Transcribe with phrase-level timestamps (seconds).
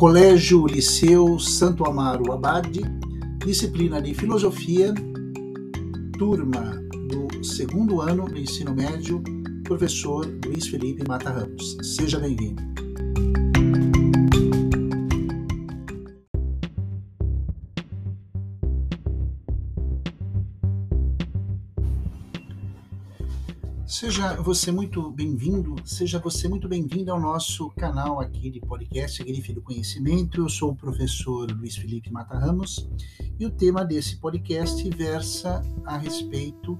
[0.00, 2.80] Colégio Liceu Santo Amaro Abade,
[3.44, 4.94] disciplina de Filosofia,
[6.16, 9.22] turma do segundo ano do ensino médio,
[9.62, 11.76] professor Luiz Felipe Mata Ramos.
[11.82, 12.62] Seja bem-vindo.
[24.00, 29.52] Seja você muito bem-vindo, seja você muito bem-vindo ao nosso canal aqui de podcast Grife
[29.52, 30.40] do Conhecimento.
[30.40, 32.88] Eu sou o professor Luiz Felipe Mata Ramos
[33.38, 36.76] e o tema desse podcast versa a respeito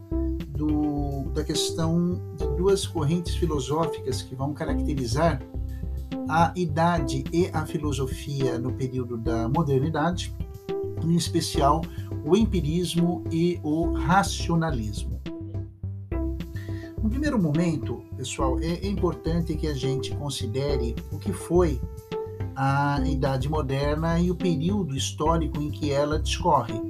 [0.49, 5.43] do, da questão de duas correntes filosóficas que vão caracterizar
[6.27, 10.35] a idade e a filosofia no período da modernidade,
[11.05, 11.83] em especial
[12.25, 15.20] o empirismo e o racionalismo.
[17.21, 21.79] Primeiro momento, pessoal, é, importante que a gente considere o que foi
[22.57, 26.81] a Idade Moderna e o período histórico em que ela discorre.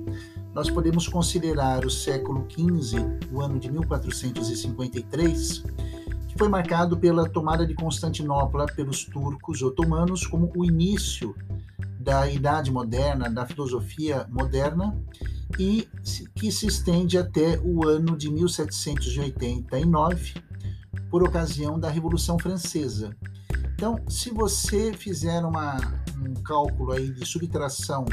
[0.55, 5.65] Nós podemos considerar o século XV, o ano de 1453,
[6.29, 11.35] que foi marcado pela tomada de Constantinopla pelos turcos otomanos como o início
[11.99, 14.97] da Idade Moderna, da filosofia moderna,
[15.59, 15.87] e
[16.35, 20.35] que se estende até o ano de 1789,
[21.11, 23.15] por ocasião da Revolução Francesa.
[23.75, 25.77] Então, se você fizer uma,
[26.25, 28.05] um cálculo aí de subtração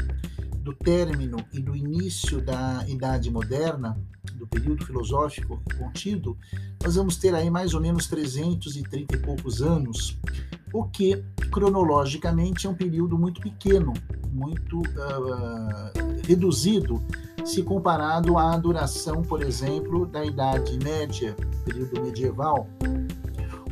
[0.62, 3.96] do término e do início da Idade Moderna,
[4.34, 6.36] do período filosófico contido,
[6.82, 10.18] nós vamos ter aí mais ou menos 330 e poucos anos,
[10.72, 13.92] o que cronologicamente é um período muito pequeno,
[14.30, 17.02] muito uh, reduzido
[17.48, 22.68] se comparado à duração, por exemplo, da Idade Média, período medieval,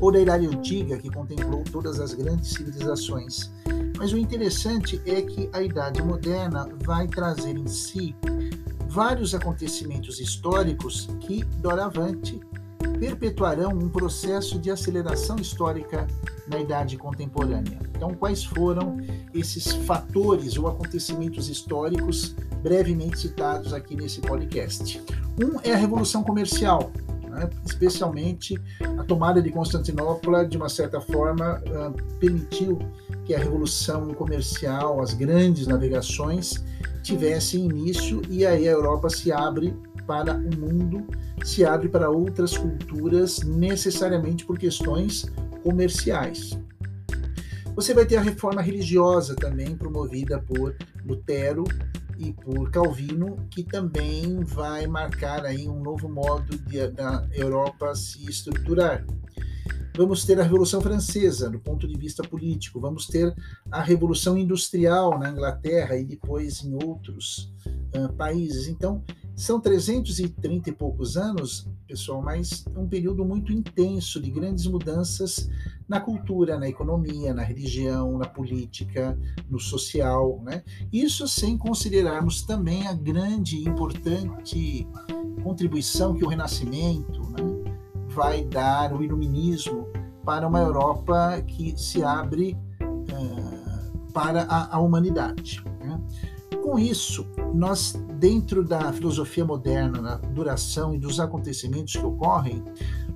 [0.00, 3.52] ou da Idade Antiga, que contemplou todas as grandes civilizações.
[3.98, 8.16] Mas o interessante é que a Idade Moderna vai trazer em si
[8.88, 12.40] vários acontecimentos históricos que, doravante,
[12.98, 16.06] perpetuarão um processo de aceleração histórica
[16.48, 17.78] na idade contemporânea.
[17.94, 18.96] Então, quais foram
[19.34, 22.34] esses fatores ou acontecimentos históricos
[22.66, 25.00] brevemente citados aqui nesse podcast?
[25.40, 26.90] Um é a Revolução Comercial,
[27.30, 27.48] né?
[27.64, 28.60] especialmente
[28.98, 31.62] a tomada de Constantinopla, de uma certa forma,
[32.18, 32.80] permitiu
[33.24, 36.64] que a Revolução Comercial, as grandes navegações,
[37.04, 39.72] tivessem início e aí a Europa se abre
[40.04, 41.06] para o mundo,
[41.44, 45.30] se abre para outras culturas, necessariamente por questões
[45.62, 46.58] comerciais.
[47.76, 50.74] Você vai ter a reforma religiosa também promovida por
[51.04, 51.62] Lutero
[52.18, 58.24] e por Calvino, que também vai marcar aí um novo modo de, da Europa se
[58.28, 59.04] estruturar.
[59.96, 63.34] Vamos ter a Revolução Francesa, do ponto de vista político, vamos ter
[63.70, 67.50] a Revolução Industrial na Inglaterra e depois em outros
[67.96, 68.68] uh, países.
[68.68, 69.02] Então,
[69.34, 75.48] são 330 e poucos anos, pessoal, mas é um período muito intenso de grandes mudanças
[75.88, 80.62] na cultura, na economia, na religião, na política, no social, né?
[80.92, 84.86] Isso sem considerarmos também a grande e importante
[85.46, 87.72] contribuição que o Renascimento né,
[88.08, 89.86] vai dar, o Iluminismo,
[90.24, 95.62] para uma Europa que se abre uh, para a, a humanidade.
[95.78, 96.00] Né?
[96.64, 102.64] Com isso, nós, dentro da filosofia moderna, na duração e dos acontecimentos que ocorrem,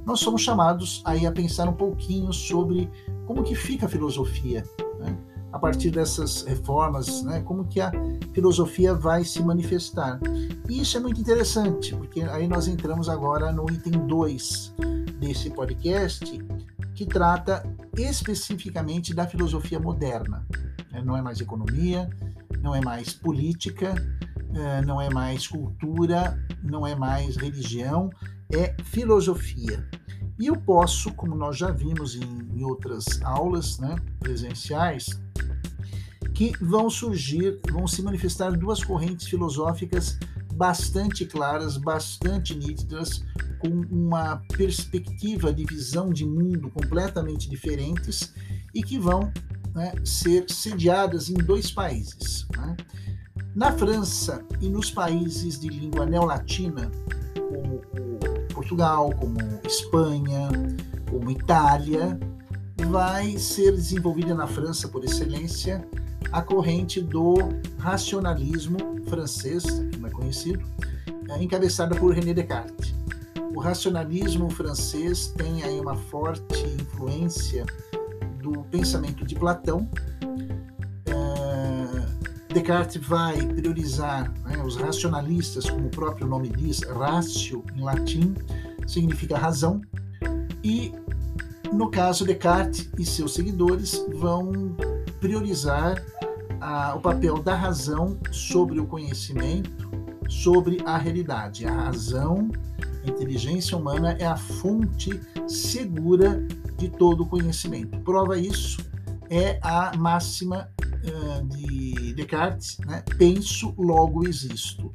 [0.04, 2.90] nós somos chamados aí a pensar um pouquinho sobre
[3.26, 4.64] como que fica a filosofia,
[4.98, 5.16] né?
[5.52, 7.40] a partir dessas reformas, né?
[7.40, 7.90] como que a
[8.32, 10.20] filosofia vai se manifestar.
[10.68, 14.74] E isso é muito interessante, porque aí nós entramos agora no item 2
[15.18, 16.24] desse podcast,
[16.94, 17.64] que trata
[17.96, 20.46] especificamente da filosofia moderna.
[20.92, 21.02] Né?
[21.04, 22.08] Não é mais economia,
[22.60, 23.94] não é mais política,
[24.54, 28.10] é, não é mais cultura, não é mais religião,
[28.52, 29.88] é filosofia.
[30.40, 35.20] E eu posso, como nós já vimos em, outras aulas né, presenciais,
[36.32, 40.18] que vão surgir, vão se manifestar duas correntes filosóficas
[40.54, 43.22] bastante claras, bastante nítidas,
[43.58, 48.32] com uma perspectiva de visão de mundo completamente diferentes
[48.74, 49.30] e que vão
[49.74, 52.46] né, ser sediadas em dois países.
[52.56, 52.76] Né?
[53.54, 56.90] Na França e nos países de língua neolatina,
[58.60, 60.50] Portugal, como Espanha,
[61.08, 62.20] como Itália,
[62.88, 65.82] vai ser desenvolvida na França, por excelência,
[66.30, 67.36] a corrente do
[67.78, 68.76] racionalismo
[69.08, 69.64] francês,
[69.94, 70.62] como é conhecido,
[71.30, 72.94] é, encabeçada por René Descartes.
[73.54, 77.64] O racionalismo francês tem aí uma forte influência
[78.42, 79.88] do pensamento de Platão,
[82.52, 88.34] Descartes vai priorizar né, os racionalistas, como o próprio nome diz, ratio em latim
[88.86, 89.80] significa razão,
[90.64, 90.92] e
[91.72, 94.74] no caso Descartes e seus seguidores vão
[95.20, 96.02] priorizar
[96.94, 99.88] o papel da razão sobre o conhecimento,
[100.28, 101.64] sobre a realidade.
[101.64, 102.50] A razão,
[103.04, 106.44] a inteligência humana é a fonte segura
[106.76, 107.98] de todo o conhecimento.
[108.00, 108.84] Prova isso
[109.30, 110.68] é a máxima
[111.04, 113.02] uh, de Descartes, né?
[113.16, 114.92] penso, logo existo.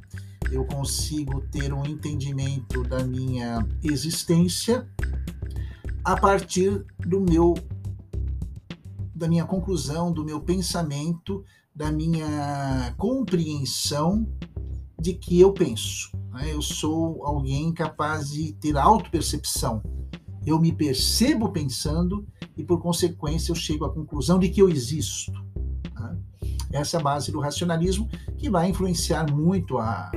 [0.50, 4.88] Eu consigo ter um entendimento da minha existência
[6.04, 7.54] a partir do meu
[9.12, 11.42] da minha conclusão, do meu pensamento,
[11.74, 14.26] da minha compreensão
[15.00, 16.10] de que eu penso.
[16.32, 16.52] Né?
[16.52, 19.82] Eu sou alguém capaz de ter autopercepção.
[20.44, 22.26] Eu me percebo pensando
[22.56, 25.45] e, por consequência, eu chego à conclusão de que eu existo.
[26.72, 30.10] Essa é a base do racionalismo que vai influenciar muito a,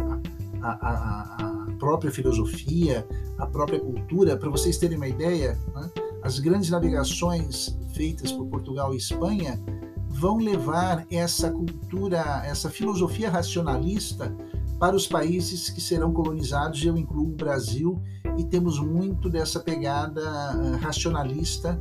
[0.61, 3.07] a, a, a própria filosofia,
[3.37, 4.37] a própria cultura.
[4.37, 5.89] Para vocês terem uma ideia, né?
[6.21, 9.59] as grandes navegações feitas por Portugal e Espanha
[10.07, 14.35] vão levar essa cultura, essa filosofia racionalista
[14.79, 18.01] para os países que serão colonizados, eu incluo o Brasil,
[18.37, 21.77] e temos muito dessa pegada eh, racionalista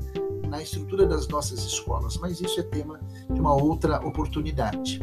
[0.49, 3.01] na estrutura das nossas escolas, mas isso é tema
[3.31, 5.01] de uma outra oportunidade.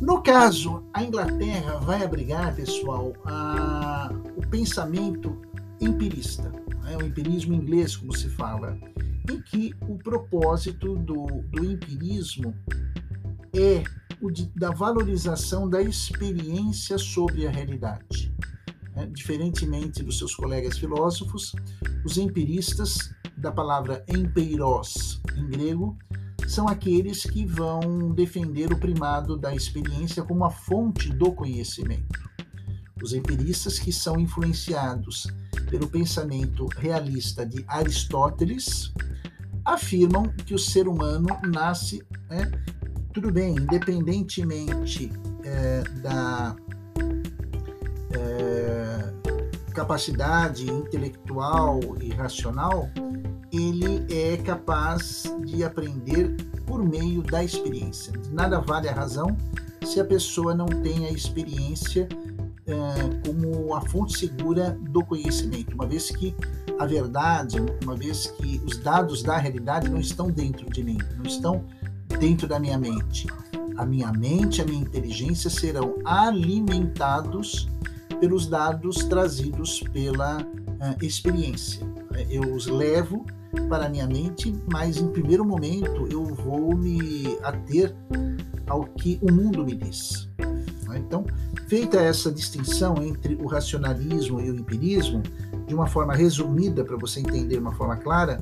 [0.00, 5.40] No caso, a Inglaterra vai abrigar, pessoal, a, o pensamento
[5.80, 6.50] empirista,
[6.82, 8.78] né, o empirismo inglês, como se fala,
[9.30, 12.54] em que o propósito do, do empirismo
[13.54, 13.82] é
[14.20, 18.32] o de, da valorização da experiência sobre a realidade.
[18.94, 19.06] Né?
[19.12, 21.54] Diferentemente dos seus colegas filósofos,
[22.04, 25.96] os empiristas, da palavra empeiros em grego,
[26.46, 32.20] são aqueles que vão defender o primado da experiência como a fonte do conhecimento.
[33.02, 35.26] Os empiristas que são influenciados
[35.68, 38.92] pelo pensamento realista de Aristóteles
[39.64, 42.50] afirmam que o ser humano nasce, né,
[43.12, 45.10] tudo bem, independentemente
[45.44, 46.56] é, da
[48.12, 49.12] é,
[49.72, 52.88] capacidade intelectual e racional,
[53.52, 56.34] ele é capaz de aprender
[56.66, 58.12] por meio da experiência.
[58.30, 59.36] Nada vale a razão
[59.84, 62.08] se a pessoa não tem a experiência
[62.66, 62.74] é,
[63.24, 66.34] como a fonte segura do conhecimento, uma vez que
[66.78, 71.24] a verdade, uma vez que os dados da realidade não estão dentro de mim, não
[71.24, 71.64] estão
[72.18, 73.26] dentro da minha mente.
[73.76, 77.68] A minha mente, a minha inteligência serão alimentados
[78.20, 81.86] pelos dados trazidos pela uh, experiência.
[82.30, 83.24] Eu os levo
[83.68, 87.94] para a minha mente, mas em primeiro momento eu vou me ater
[88.66, 90.28] ao que o mundo me diz.
[90.94, 91.24] Então,
[91.68, 95.22] feita essa distinção entre o racionalismo e o empirismo,
[95.66, 98.38] de uma forma resumida, para você entender de uma forma clara,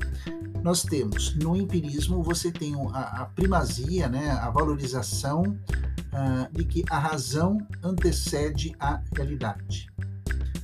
[0.63, 6.83] nós temos no empirismo você tem a, a primazia, né, a valorização uh, de que
[6.89, 9.87] a razão antecede a realidade.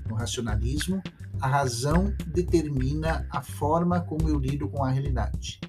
[0.07, 1.01] No racionalismo,
[1.41, 5.59] a razão determina a forma como eu lido com a realidade.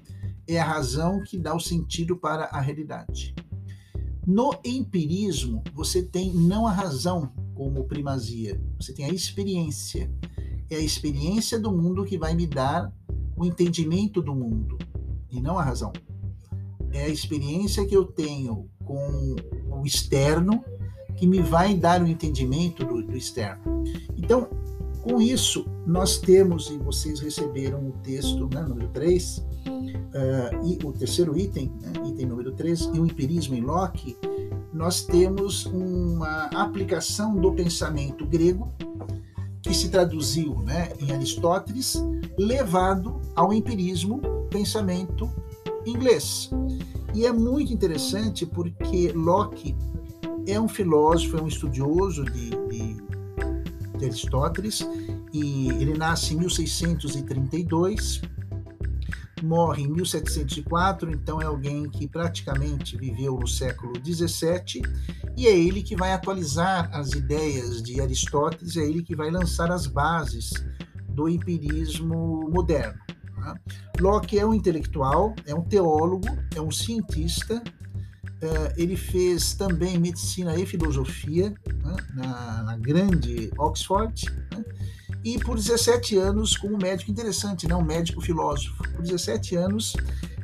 [0.47, 3.33] É a razão que dá o sentido para a realidade.
[4.25, 10.11] No empirismo, você tem não a razão como primazia, você tem a experiência.
[10.69, 12.93] É a experiência do mundo que vai me dar
[13.35, 14.77] o entendimento do mundo
[15.29, 15.91] e não a razão.
[16.91, 19.35] É a experiência que eu tenho com
[19.71, 20.63] o externo
[21.17, 23.83] que me vai dar o entendimento do, do externo.
[24.15, 24.49] Então,
[25.03, 30.93] com isso, nós temos, e vocês receberam o texto, né, número 3, uh, e o
[30.93, 34.15] terceiro item, né, item número 3, e o empirismo em Locke,
[34.73, 38.71] nós temos uma aplicação do pensamento grego
[39.61, 42.01] que se traduziu né, em Aristóteles,
[42.37, 45.29] levado ao empirismo, pensamento
[45.85, 46.49] inglês.
[47.13, 49.75] E é muito interessante porque Locke
[50.47, 53.02] é um filósofo, é um estudioso de, de,
[54.03, 54.87] de Aristóteles,
[55.33, 58.21] e ele nasce em 1632
[59.43, 64.81] morre em 1704, então é alguém que praticamente viveu no século 17
[65.35, 69.69] e é ele que vai atualizar as ideias de Aristóteles, é ele que vai lançar
[69.69, 70.51] as bases
[71.09, 72.99] do empirismo moderno.
[73.35, 73.55] Tá?
[73.99, 77.61] Locke é um intelectual, é um teólogo, é um cientista,
[78.75, 84.63] ele fez também medicina e filosofia né, na, na, grande Oxford, né,
[85.23, 88.83] e por 17 anos como médico interessante, né, um médico filósofo.
[88.91, 89.93] Por 17 anos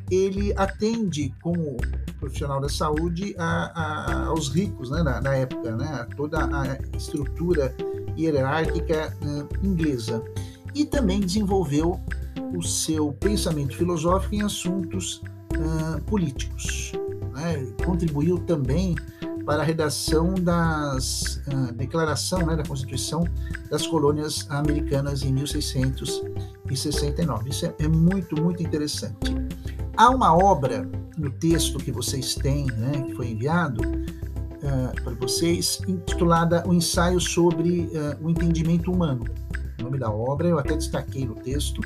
[0.10, 1.78] ele atende como
[2.20, 7.76] profissional da saúde a, a, aos ricos né, na, na, época, né, toda a estrutura
[8.18, 10.24] hierárquica uh, inglesa.
[10.76, 12.00] E também desenvolveu
[12.56, 15.22] o seu pensamento filosófico em assuntos
[15.56, 16.92] uh, políticos.
[17.40, 17.66] Né?
[17.86, 18.96] Contribuiu também
[19.46, 23.26] para a redação das uh, declaração né, da Constituição
[23.70, 27.50] das colônias americanas em 1669.
[27.50, 29.34] Isso é, é muito, muito interessante.
[29.98, 35.82] Há uma obra no texto que vocês têm, né, que foi enviado uh, para vocês,
[35.88, 39.26] intitulada O Ensaio sobre uh, o Entendimento Humano.
[39.80, 41.82] O nome da obra eu até destaquei no texto,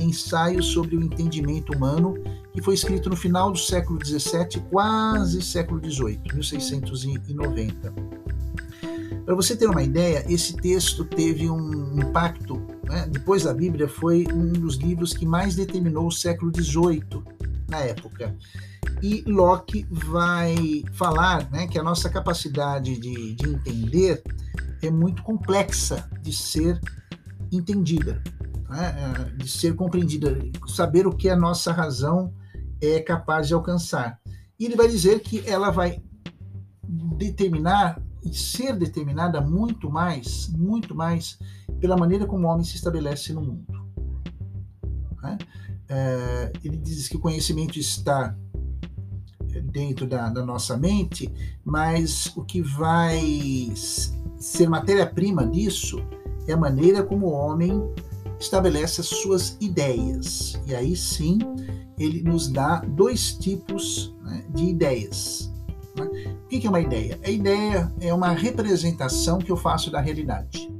[0.00, 2.14] Ensaio sobre o Entendimento Humano,
[2.52, 7.94] que foi escrito no final do século XVII, quase século XVIII, 1690.
[9.24, 13.06] Para você ter uma ideia, esse texto teve um impacto, né?
[13.10, 17.22] depois da Bíblia, foi um dos livros que mais determinou o século XVIII
[17.68, 18.36] na época.
[19.02, 24.22] E Locke vai falar né, que a nossa capacidade de, de entender
[24.82, 26.80] é muito complexa de ser
[27.52, 28.22] entendida,
[28.70, 32.32] né, é, de ser compreendida, saber o que a nossa razão
[32.80, 34.20] é capaz de alcançar.
[34.58, 36.00] E ele vai dizer que ela vai
[37.18, 41.38] determinar e ser determinada muito mais, muito mais
[41.80, 43.90] pela maneira como o homem se estabelece no mundo.
[45.20, 45.38] Né?
[45.88, 48.36] É, ele diz que o conhecimento está
[49.64, 51.32] dentro da, da nossa mente,
[51.64, 53.72] mas o que vai
[54.38, 55.98] ser matéria-prima disso
[56.46, 57.82] é a maneira como o homem
[58.40, 60.58] estabelece as suas ideias.
[60.66, 61.38] E aí sim
[61.98, 65.52] ele nos dá dois tipos né, de ideias.
[65.94, 66.36] Né?
[66.44, 67.20] O que é uma ideia?
[67.22, 70.72] A ideia é uma representação que eu faço da realidade.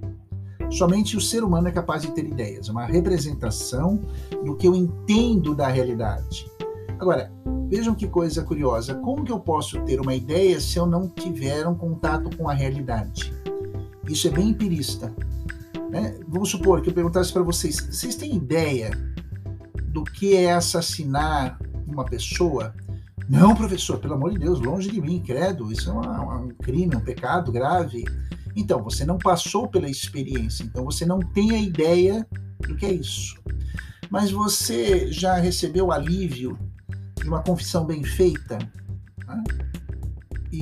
[0.70, 4.00] Somente o ser humano é capaz de ter ideias, uma representação
[4.44, 6.50] do que eu entendo da realidade.
[6.98, 7.32] Agora,
[7.68, 8.94] vejam que coisa curiosa.
[8.94, 12.54] Como que eu posso ter uma ideia se eu não tiver um contato com a
[12.54, 13.32] realidade?
[14.08, 15.12] Isso é bem empirista.
[15.90, 16.18] Né?
[16.28, 18.90] Vamos supor que eu perguntasse para vocês: vocês têm ideia
[19.86, 22.74] do que é assassinar uma pessoa.
[23.28, 26.96] Não, professor, pelo amor de Deus, longe de mim, credo, isso é uma, um crime,
[26.96, 28.04] um pecado grave.
[28.56, 32.26] Então, você não passou pela experiência, então você não tem a ideia
[32.60, 33.40] do que é isso.
[34.10, 36.58] Mas você já recebeu alívio
[37.16, 38.58] de uma confissão bem feita?
[39.26, 39.44] Né?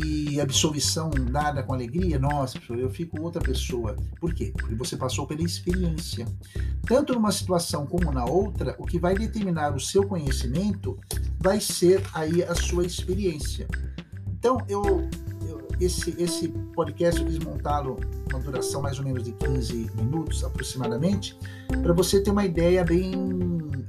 [0.05, 3.97] E absolvição dada com alegria, nossa, eu fico outra pessoa.
[4.21, 4.53] Por quê?
[4.57, 6.27] Porque você passou pela experiência.
[6.87, 10.99] Tanto numa situação como na outra, o que vai determinar o seu conhecimento
[11.39, 13.67] vai ser aí a sua experiência.
[14.29, 14.83] Então, eu,
[15.47, 17.99] eu esse, esse podcast eu quis montá-lo
[18.31, 21.37] uma duração mais ou menos de 15 minutos aproximadamente,
[21.83, 23.13] para você ter uma ideia bem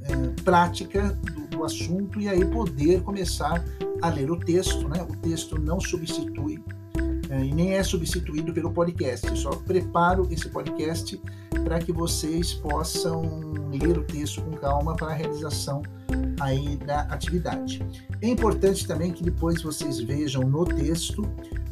[0.03, 3.63] é, prática do, do assunto e aí poder começar
[4.01, 5.05] a ler o texto, né?
[5.07, 6.63] O texto não substitui
[7.29, 9.27] é, e nem é substituído pelo podcast.
[9.27, 11.21] Eu só preparo esse podcast
[11.63, 13.21] para que vocês possam
[13.71, 15.83] ler o texto com calma para a realização
[16.39, 17.85] aí da atividade.
[18.21, 21.23] É importante também que depois vocês vejam no texto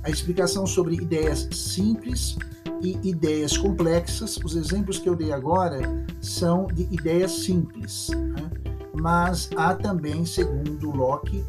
[0.03, 2.37] a explicação sobre ideias simples
[2.81, 4.37] e ideias complexas.
[4.37, 5.81] Os exemplos que eu dei agora
[6.21, 8.49] são de ideias simples, né?
[8.93, 11.43] mas há também, segundo Locke,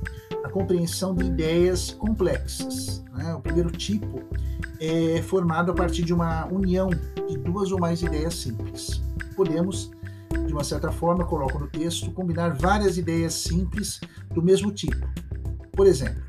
[0.49, 3.05] a compreensão de ideias complexas.
[3.13, 3.35] Né?
[3.35, 4.23] O primeiro tipo
[4.81, 6.89] é formado a partir de uma união
[7.29, 9.03] de duas ou mais ideias simples.
[9.37, 9.91] Podemos,
[10.47, 14.01] de uma certa forma, coloco no texto, combinar várias ideias simples
[14.35, 15.07] do mesmo tipo.
[15.73, 16.23] Por exemplo,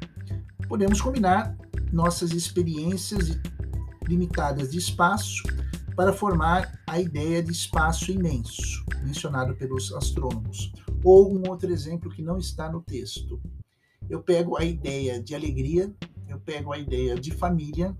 [0.67, 1.55] podemos combinar
[1.91, 3.39] nossas experiências
[4.07, 5.43] limitadas de espaço
[5.95, 10.71] para formar a ideia de espaço imenso, mencionado pelos astrônomos.
[11.03, 13.39] Ou um outro exemplo que não está no texto,
[14.09, 15.93] eu pego a ideia de alegria,
[16.27, 17.95] eu pego a ideia de família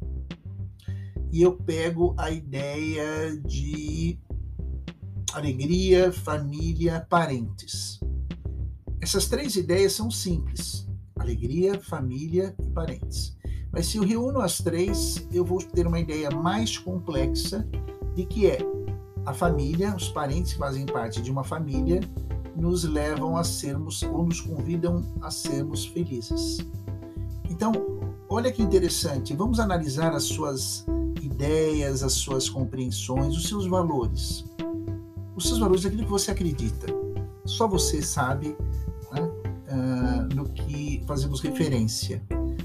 [1.32, 4.20] e eu pego a ideia de
[5.34, 8.00] alegria, família, parentes.
[9.00, 10.88] Essas três ideias são simples:
[11.18, 13.38] alegria, família e parentes.
[13.72, 17.68] Mas se eu reúno as três, eu vou ter uma ideia mais complexa
[18.16, 18.58] de que é
[19.26, 22.02] a família, os parentes que fazem parte de uma família
[22.60, 26.58] nos levam a sermos ou nos convidam a sermos felizes.
[27.50, 27.72] Então,
[28.28, 30.86] olha que interessante, vamos analisar as suas
[31.22, 34.46] ideias, as suas compreensões, os seus valores.
[35.36, 36.88] Os seus valores, aquilo que você acredita.
[37.46, 38.56] Só você sabe
[39.12, 42.22] né, uh, no que fazemos referência.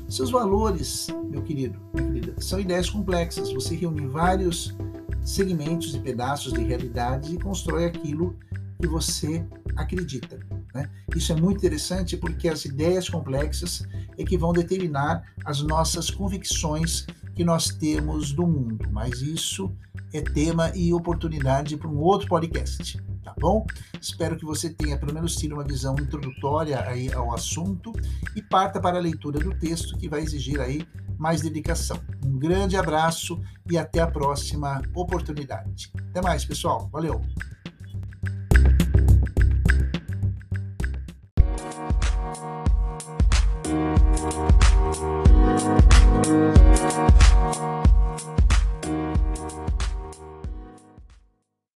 [0.08, 3.52] Seus valores, meu querido, minha querida, são ideias complexas.
[3.52, 4.74] Você reúne vários
[5.24, 8.36] segmentos e pedaços de realidade e constrói aquilo
[8.78, 9.44] que você
[9.76, 10.38] acredita.
[10.75, 10.90] Né?
[11.14, 17.07] Isso é muito interessante porque as ideias complexas é que vão determinar as nossas convicções
[17.35, 18.88] que nós temos do mundo.
[18.90, 19.75] Mas isso
[20.12, 23.66] é tema e oportunidade para um outro podcast, tá bom?
[24.00, 27.93] Espero que você tenha pelo menos tido uma visão introdutória aí ao assunto
[28.37, 30.87] e parta para a leitura do texto que vai exigir aí
[31.19, 31.99] mais dedicação.
[32.25, 33.40] Um grande abraço
[33.71, 35.93] e até a próxima oportunidade.
[36.11, 36.88] Até mais, pessoal.
[36.93, 37.21] Valeu!